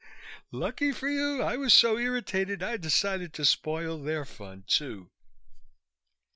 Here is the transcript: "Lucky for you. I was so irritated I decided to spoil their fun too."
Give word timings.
"Lucky 0.51 0.91
for 0.91 1.07
you. 1.07 1.43
I 1.43 1.57
was 1.57 1.75
so 1.75 1.95
irritated 1.99 2.63
I 2.63 2.75
decided 2.77 3.33
to 3.35 3.45
spoil 3.45 3.99
their 3.99 4.25
fun 4.25 4.63
too." 4.65 5.11